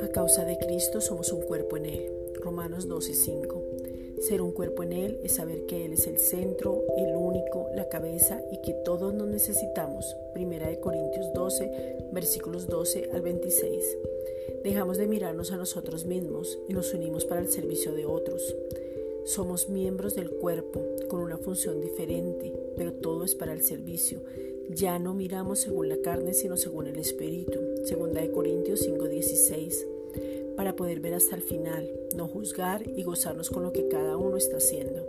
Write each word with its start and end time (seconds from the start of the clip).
A 0.00 0.08
causa 0.08 0.44
de 0.44 0.56
Cristo 0.56 1.02
somos 1.02 1.30
un 1.32 1.42
cuerpo 1.42 1.76
en 1.76 1.84
Él. 1.86 2.10
Romanos 2.40 2.88
12:5. 2.88 3.62
Ser 4.20 4.40
un 4.40 4.52
cuerpo 4.52 4.82
en 4.82 4.92
Él 4.92 5.20
es 5.22 5.34
saber 5.34 5.66
que 5.66 5.84
Él 5.84 5.92
es 5.92 6.06
el 6.06 6.18
centro, 6.18 6.82
el 6.96 7.14
único, 7.16 7.68
la 7.74 7.90
cabeza 7.90 8.40
y 8.50 8.62
que 8.62 8.72
todos 8.72 9.12
nos 9.12 9.28
necesitamos. 9.28 10.16
Primera 10.32 10.68
de 10.68 10.80
Corintios 10.80 11.32
12, 11.34 12.08
versículos 12.12 12.66
12 12.66 13.10
al 13.12 13.20
26. 13.20 13.98
Dejamos 14.62 14.96
de 14.96 15.06
mirarnos 15.06 15.52
a 15.52 15.58
nosotros 15.58 16.06
mismos 16.06 16.58
y 16.66 16.72
nos 16.72 16.94
unimos 16.94 17.26
para 17.26 17.42
el 17.42 17.48
servicio 17.48 17.92
de 17.92 18.06
otros. 18.06 18.56
Somos 19.24 19.68
miembros 19.68 20.14
del 20.14 20.30
cuerpo 20.30 20.82
con 21.08 21.20
una 21.20 21.38
función 21.38 21.80
diferente, 21.80 22.52
pero 22.76 22.92
todo 22.92 23.24
es 23.24 23.34
para 23.34 23.52
el 23.52 23.62
servicio. 23.62 24.22
Ya 24.70 24.98
no 24.98 25.14
miramos 25.14 25.60
según 25.60 25.88
la 25.88 25.98
carne, 26.02 26.34
sino 26.34 26.56
según 26.56 26.86
el 26.86 26.98
Espíritu. 26.98 27.58
Segunda 27.84 28.20
de 28.20 28.30
Corintios 28.30 28.80
5:16 28.80 29.86
para 30.56 30.76
poder 30.76 31.00
ver 31.00 31.14
hasta 31.14 31.36
el 31.36 31.42
final, 31.42 31.90
no 32.14 32.28
juzgar 32.28 32.82
y 32.86 33.02
gozarnos 33.02 33.50
con 33.50 33.62
lo 33.62 33.72
que 33.72 33.88
cada 33.88 34.16
uno 34.16 34.36
está 34.36 34.58
haciendo. 34.58 35.04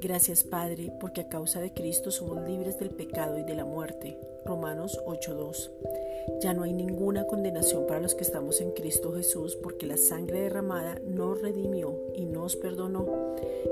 Gracias 0.00 0.44
Padre, 0.44 0.92
porque 1.00 1.22
a 1.22 1.28
causa 1.28 1.60
de 1.60 1.72
Cristo 1.72 2.10
somos 2.10 2.46
libres 2.48 2.78
del 2.78 2.90
pecado 2.90 3.38
y 3.38 3.44
de 3.44 3.54
la 3.54 3.64
muerte. 3.64 4.18
Romanos 4.44 4.98
8:2. 5.04 5.70
Ya 6.42 6.52
no 6.52 6.62
hay 6.64 6.72
ninguna 6.72 7.26
condenación 7.26 7.86
para 7.86 8.00
los 8.00 8.14
que 8.14 8.24
estamos 8.24 8.60
en 8.60 8.72
Cristo 8.72 9.12
Jesús, 9.12 9.56
porque 9.56 9.86
la 9.86 9.96
sangre 9.96 10.40
derramada 10.40 11.00
nos 11.04 11.40
redimió 11.40 11.98
y 12.14 12.24
nos 12.24 12.56
perdonó. 12.56 13.06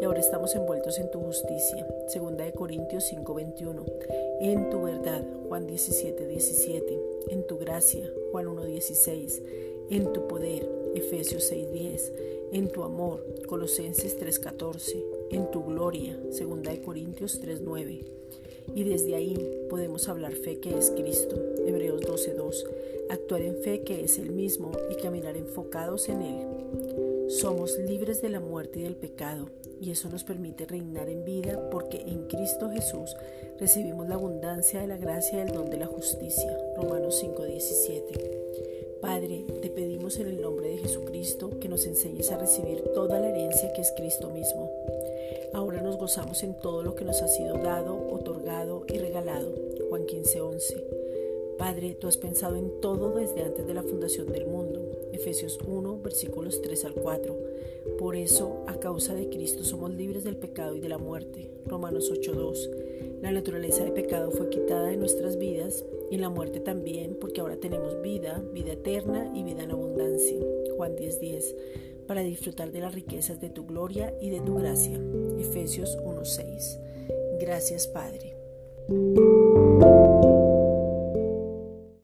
Y 0.00 0.04
ahora 0.04 0.20
estamos 0.20 0.54
envueltos 0.54 0.98
en 0.98 1.10
tu 1.10 1.20
justicia. 1.20 1.86
Segunda 2.08 2.44
de 2.44 2.52
Corintios 2.52 3.04
5:21. 3.04 3.84
En 4.40 4.70
tu 4.70 4.82
verdad, 4.82 5.24
Juan 5.48 5.66
17:17. 5.66 6.98
En 7.28 7.46
tu 7.46 7.58
gracia, 7.58 8.10
Juan 8.32 8.46
1:16 8.46 9.42
en 9.90 10.12
tu 10.12 10.26
poder, 10.28 10.68
Efesios 10.94 11.44
6:10, 11.44 12.12
en 12.52 12.68
tu 12.68 12.82
amor, 12.82 13.24
Colosenses 13.46 14.16
3:14, 14.18 15.02
en 15.30 15.50
tu 15.50 15.64
gloria, 15.64 16.18
2 16.30 16.78
Corintios 16.84 17.40
3:9. 17.40 18.04
Y 18.74 18.84
desde 18.84 19.14
ahí 19.14 19.36
podemos 19.68 20.08
hablar 20.08 20.32
fe 20.32 20.58
que 20.58 20.76
es 20.76 20.90
Cristo, 20.90 21.36
Hebreos 21.66 22.00
12:2, 22.02 22.64
actuar 23.10 23.42
en 23.42 23.56
fe 23.62 23.82
que 23.82 24.04
es 24.04 24.18
el 24.18 24.30
mismo 24.30 24.72
y 24.90 24.96
caminar 24.96 25.36
enfocados 25.36 26.08
en 26.08 26.22
Él. 26.22 26.46
Somos 27.28 27.78
libres 27.78 28.22
de 28.22 28.30
la 28.30 28.40
muerte 28.40 28.80
y 28.80 28.82
del 28.84 28.96
pecado, 28.96 29.50
y 29.80 29.90
eso 29.90 30.08
nos 30.08 30.24
permite 30.24 30.64
reinar 30.64 31.08
en 31.08 31.24
vida 31.24 31.68
porque 31.70 31.98
en 32.06 32.26
Cristo 32.26 32.70
Jesús 32.70 33.14
recibimos 33.58 34.08
la 34.08 34.14
abundancia 34.14 34.80
de 34.80 34.86
la 34.86 34.96
gracia 34.96 35.38
y 35.38 35.42
el 35.42 35.52
don 35.52 35.68
de 35.68 35.76
la 35.76 35.86
justicia. 35.86 36.56
Romanos 36.76 37.22
5:17. 37.22 38.38
Padre, 39.00 39.44
te 39.62 39.70
pedimos 39.70 40.18
en 40.18 40.28
el 40.28 40.40
nombre 40.40 40.70
de 40.70 40.78
Jesucristo 40.78 41.60
que 41.60 41.68
nos 41.68 41.86
enseñes 41.86 42.32
a 42.32 42.38
recibir 42.38 42.82
toda 42.94 43.20
la 43.20 43.28
herencia 43.28 43.72
que 43.72 43.82
es 43.82 43.92
Cristo 43.92 44.30
mismo. 44.30 44.70
Ahora 45.52 45.80
nos 45.82 45.96
gozamos 45.96 46.42
en 46.42 46.54
todo 46.54 46.82
lo 46.82 46.94
que 46.94 47.04
nos 47.04 47.22
ha 47.22 47.28
sido 47.28 47.58
dado, 47.58 47.94
otorgado 48.10 48.37
y 48.88 48.98
regalado. 48.98 49.54
Juan 49.88 50.06
15:11. 50.06 50.84
Padre, 51.58 51.96
tú 51.98 52.06
has 52.06 52.16
pensado 52.16 52.56
en 52.56 52.80
todo 52.80 53.14
desde 53.14 53.42
antes 53.42 53.66
de 53.66 53.74
la 53.74 53.82
fundación 53.82 54.30
del 54.30 54.46
mundo. 54.46 54.88
Efesios 55.12 55.58
1, 55.66 55.98
versículos 56.00 56.62
3 56.62 56.84
al 56.84 56.94
4. 56.94 57.36
Por 57.98 58.14
eso, 58.14 58.62
a 58.68 58.78
causa 58.78 59.14
de 59.14 59.28
Cristo, 59.28 59.64
somos 59.64 59.92
libres 59.92 60.22
del 60.22 60.36
pecado 60.36 60.76
y 60.76 60.80
de 60.80 60.88
la 60.88 60.98
muerte. 60.98 61.50
Romanos 61.66 62.12
8:2. 62.12 62.70
La 63.20 63.32
naturaleza 63.32 63.84
de 63.84 63.90
pecado 63.90 64.30
fue 64.30 64.50
quitada 64.50 64.86
de 64.86 64.96
nuestras 64.96 65.36
vidas 65.36 65.84
y 66.10 66.18
la 66.18 66.28
muerte 66.28 66.60
también, 66.60 67.16
porque 67.20 67.40
ahora 67.40 67.56
tenemos 67.56 68.00
vida, 68.02 68.40
vida 68.52 68.74
eterna 68.74 69.32
y 69.34 69.42
vida 69.42 69.64
en 69.64 69.72
abundancia. 69.72 70.38
Juan 70.76 70.94
10:10, 70.94 71.56
para 72.06 72.22
disfrutar 72.22 72.70
de 72.70 72.80
las 72.80 72.94
riquezas 72.94 73.40
de 73.40 73.50
tu 73.50 73.66
gloria 73.66 74.14
y 74.20 74.30
de 74.30 74.40
tu 74.40 74.54
gracia. 74.54 75.00
Efesios 75.38 75.98
1:6. 76.04 76.78
Gracias 77.40 77.88
Padre. 77.88 78.37
Thank 78.88 79.18
you. 79.18 79.27